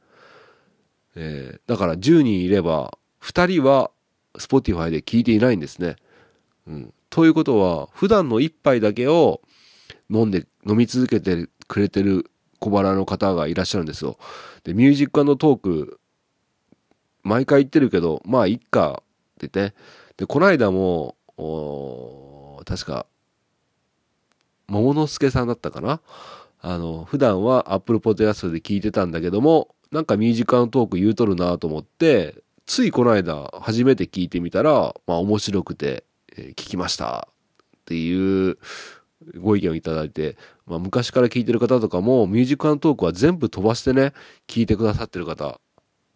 [1.15, 3.91] えーだから10人いれば2人は
[4.39, 5.97] Spotify で聞いていないんですね。
[6.67, 6.95] うん。
[7.11, 9.43] ということは、普段の一杯だけを
[10.11, 14.17] 飲んで、飲み続けてくれてる小腹の方がいらっしゃるんですよ。
[14.65, 16.01] で、ミュージックトーク、
[17.23, 19.03] 毎回言ってるけど、まあ、いっか
[19.45, 19.75] って言って。
[20.17, 23.07] で、この間も、おー確か、
[24.73, 26.01] 桃之助さんだったかな？
[26.63, 36.05] あの、普段は Apple Podcast で聞いてたんだけども、なんかミュージックトーク言うとるなと思って、ついこの間初めて聞いてみたら、まあ面白くて、
[36.37, 37.29] えー聞きました。
[37.77, 38.57] っていう
[39.39, 44.15] ご意見をいただいて、まあ昔から聞いてる方とかもミュージックトークは全部飛ばしてね、
[44.47, 45.61] 聞いてくださってる方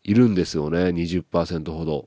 [0.04, 2.06] いるんですよね、20%ほど。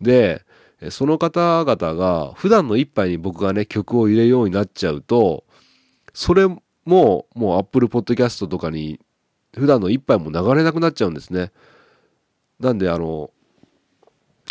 [0.00, 0.44] で、
[0.90, 5.44] その方々が普段の一杯に僕がね、曲を入れるようになっちゃうと、
[6.12, 9.00] それももう Apple Podcast とかに
[9.54, 11.52] 普段の一杯も流れなくなっちゃうんですね。
[12.58, 13.30] なんであの、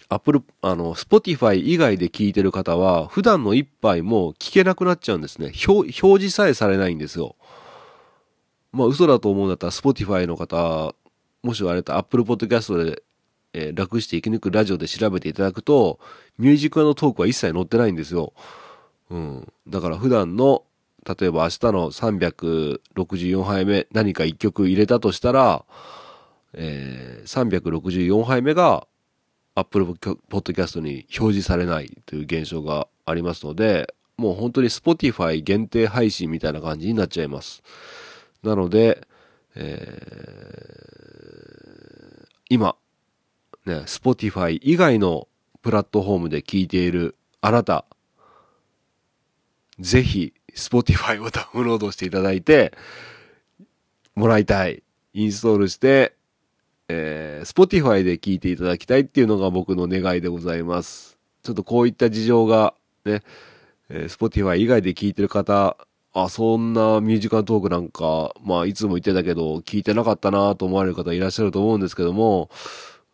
[0.09, 5.51] Apple、あの、Spotify 以外で聞いてる方は、普段の一杯も聞けなくなっちゃうんですね。
[5.67, 7.35] 表示さえされないんですよ。
[8.71, 10.95] まあ嘘だと思うんだったら Spotify の方、
[11.43, 13.03] もしあれだったら Apple Podcast で、
[13.53, 15.99] えー楽して生き抜くラジオで調べていただくと、
[16.37, 18.33] ミュージックのトークは一切載ってないんですよ。
[19.09, 19.53] うん。
[19.67, 20.63] だから普段の、
[21.17, 25.65] 例えば明日の364杯目何か1曲入れたとしたら、
[26.53, 28.85] えー、364杯目が
[29.55, 37.63] Apple Podcast に表示されないという現象がありますので、もう本当に Spotify 限定配信みたいな感じになっちゃいます。
[38.43, 39.07] なので、
[39.55, 42.75] えー、今、
[43.65, 45.27] ね、Spotify 以外の
[45.63, 47.85] プラットフォームで聞いているあなた、
[49.79, 52.73] ぜひ Spotify を ダウンロードしていただいて、
[54.15, 54.83] もらいたい。
[55.13, 56.13] インストールして、
[56.87, 61.17] えー、Spotify で聞いていただきたいっていうのが僕の願いでございます。
[61.41, 62.73] ちょっとこういった事情が
[63.05, 63.23] ね、
[63.89, 65.77] えー、Spotify 以外で聞いてる方、
[66.13, 72.49] あ、そんなミュージカルトークなんか、まあいつも言ってたけど、聞いてなかったなと思われる方いらっしゃると思うんですけども、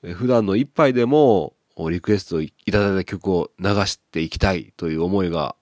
[0.04, 1.54] えー、普段の一杯でも
[1.90, 5.56] リクエストいただいた曲を流していきたいという思いが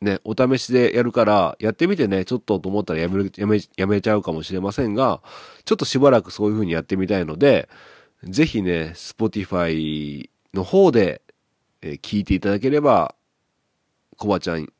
[0.00, 5.20] ね、お試しでやるから、やってみてね、ちょっとと思ったらやめる、やめ、やめちゃうかもしれませんが、
[5.64, 7.68] ちょっとしばらくそういう風にやってみたいので、
[8.24, 11.20] ぜひね、Spotify の方で、
[11.82, 13.14] えー、聞いていただければ、
[14.16, 14.72] コバちゃん、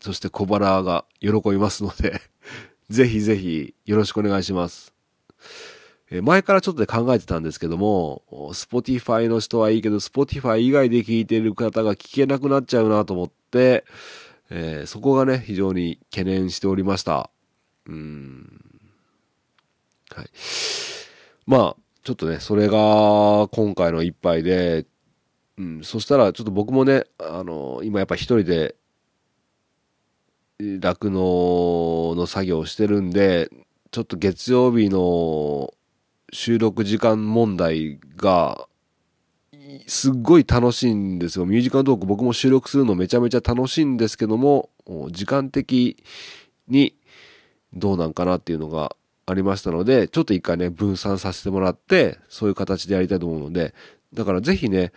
[0.00, 2.20] そして小腹が喜びますので
[2.88, 4.94] ぜひぜひよろしくお願いします。
[6.10, 8.22] え前からちょっとで考えてたんですけども、
[8.52, 13.84] Spotify の人はいいけど、Spotify 以外で聞いてる方が聞けなくなっちゃうなと思って、
[14.50, 17.30] えー、そこがね、非常に懸念しておりました。
[17.86, 18.60] うん。
[20.14, 20.30] はい。
[21.46, 24.86] まあ、ちょっとね、それが今回の一杯で、
[25.56, 28.74] うん、そしたらちょっと僕もね、あの、今やっぱ一人で、
[30.58, 33.50] 酪農の作業をしてるんで、
[33.92, 35.72] ちょっと月曜日の
[36.32, 38.68] 収録時間問題が
[39.86, 41.46] すっごい楽しいんですよ。
[41.46, 44.70] ミュージカルトーク僕も収録するのめちゃめちゃ楽しいんですけども、
[45.10, 46.02] 時間的
[46.68, 46.94] に
[47.72, 48.96] どうなんかなっていうのが
[49.26, 53.74] ありましたので、ちょっと一回ね、分散させてもらって、そういう形でやりたいと思うので、
[54.12, 54.92] だからぜひね、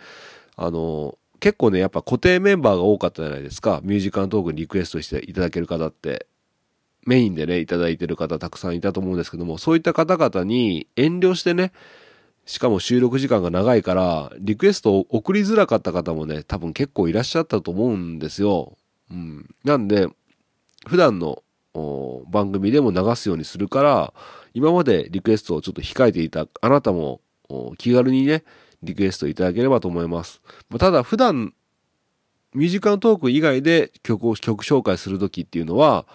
[0.56, 3.80] あの、結構ね、やっぱ固定メンバーが多かったじゃないですか。
[3.84, 6.26] ミュージカルトークにリクエストしていただける方って。
[7.06, 11.72] メインでね、いただいてる方たくさんいたと思うんですけども、そういった方々に遠慮してね、
[12.46, 18.76] しかも収録時間が長いから、リクエストを送りづらかった方もね、多分結構いらっしゃったと思うんですよ。
[19.10, 19.48] うん。
[19.64, 20.08] なんで、
[20.86, 21.42] 普段の
[22.28, 24.14] 番組でも流すようにするから、
[24.52, 27.20] 今までリクエストをちょっと控えていたあなたも
[27.78, 28.44] 気軽にね、
[28.82, 30.42] リクエストいただければと思います。
[30.78, 31.54] ただ普段、
[32.52, 36.06] ミュージカルトーク以外で曲を、曲紹介するときっていうのは、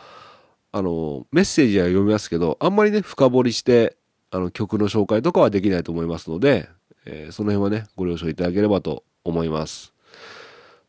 [0.71, 3.97] あの、メッセージは読みますけど、あんまりね、深掘りして、
[4.31, 6.69] あの曲の紹介とかはできないと思いますので、
[7.05, 9.93] えー、その辺はね、ご了承いただければと思います。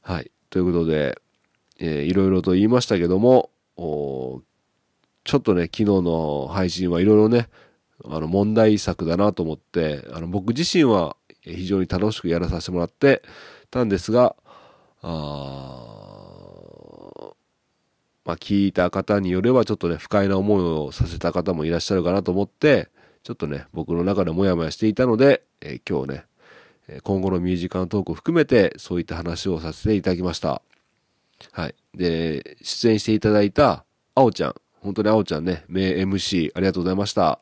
[0.02, 0.30] はい。
[0.50, 1.20] ということで、
[1.78, 3.50] えー、いろいろと言いましたけども、
[5.24, 7.48] ちょっとね、昨日の配信はいろいろね、
[8.04, 13.22] あの問題作だなと思って、あの僕自身は非常に楽しくやらさせてもらって
[13.70, 14.36] たんですが、
[15.02, 15.90] あ
[18.24, 22.88] まあ、聞いた方によればちょっとね、不快な思いをさせた方もいらっしゃるかなと思って、
[23.22, 26.24] ちょっとね、僕の中でモヤモヤしていたので、えー、今日ね、
[27.02, 30.62] 今後のミュージカルトークを含めて、そういった話をさせていただきました。
[31.52, 31.74] はい。
[31.94, 34.54] で、出演していただいた、あおちゃん。
[34.80, 37.40] 本当にあおちゃんね、名 MC、ありがとうございました。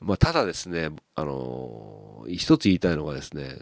[0.00, 3.58] まあ、ただですね、あのー、一つ言いたいのがですね、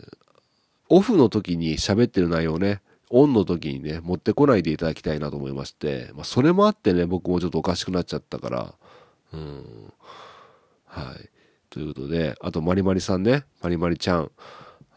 [0.89, 8.75] オフの時に喋ってる内容ね、オンの時にね、持ってこないでいただきたいなと思いまして、まあ、それもあってね、僕もちょっとおかしくなっちゃったから、
[9.33, 9.93] うん。
[10.95, 11.29] はい。
[11.71, 14.31] ということで、あと、まりまりさんね、まりまりちゃん、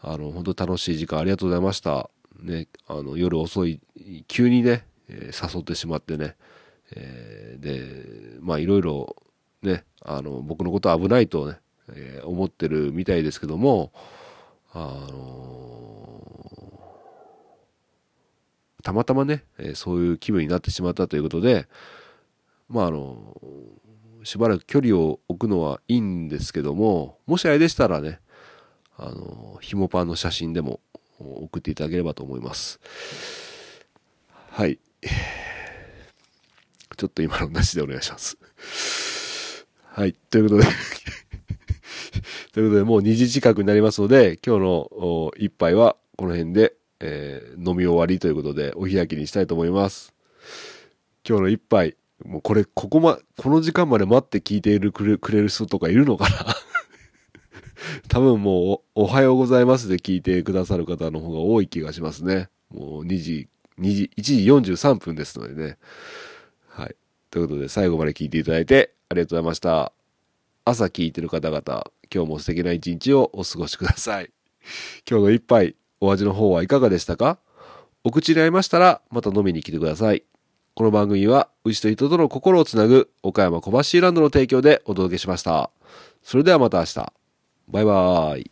[0.00, 2.08] あの、本当楽しい時間ありがとうございました。
[2.40, 3.80] ね、あの、夜遅い、
[4.28, 6.36] 急にね、えー、誘ってしまってね、
[6.94, 9.16] えー、で、まあ、いろいろ、
[9.62, 13.92] ね、あの、僕のこと危ないとね、えー、思ってるみたいですけども、
[14.72, 15.98] あの
[18.84, 21.66] たまたまね、えそういう気分になってしまったということで、
[22.68, 23.34] まあ、あの
[24.28, 28.20] しばらく距離を置くのはいいんですけども、もしあれでしたらね、
[28.98, 30.80] あの、ひもパンの写真でも
[31.18, 32.78] 送っていただければと思います。
[34.50, 34.78] はい。
[36.98, 38.36] ちょっと今のなしでお願いします。
[39.86, 40.12] はい。
[40.12, 40.66] ということで
[42.52, 50.12] ということで、もう2時近くになりますので、今日の一杯はこの辺で、えー、飲み終わりということで、お開きにしたいと思います。
[51.26, 56.56] 今日の一杯、もうこれ、ここま、この時間まで待って聞いているくれくれる人とかいるのかな？
[58.08, 62.48] 多分もうお、おはようございますで聞いてくださる方の方が多い気がしますね。
[62.70, 63.48] もう2時、
[63.78, 64.22] 2時、1
[64.62, 65.78] 時43分ですのでね。
[66.68, 66.96] はい。
[67.30, 69.92] ということで、最後まで聞いていただいてありがとうございました。
[70.64, 71.62] 朝聞いてる方々、
[72.12, 74.30] 今日も素敵な一日をお過ごしください。
[75.08, 77.38] 今日の一杯、お味の方はいかがでしたか？
[78.04, 80.24] お口に合いましたら、また飲みに来てください。
[80.78, 85.72] この番組は、牛と人との心をつなぐ、岡山小橋ランドの提供でお届けしました。
[86.22, 87.12] それではまた明日。
[87.66, 88.50] バイバーイ。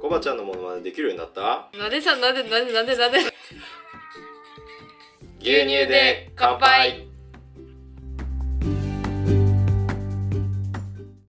[0.00, 1.68] コバちゃんのものまねできるようになった？
[1.76, 3.18] なんでさなんでなんでなんでなんで？
[5.40, 7.08] 牛乳で乾杯